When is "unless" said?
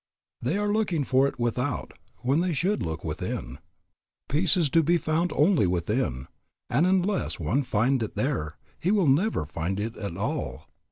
6.87-7.39